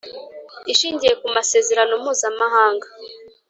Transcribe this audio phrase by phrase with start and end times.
[0.71, 2.87] Ishingiye ku masezerano Mpuzamahanga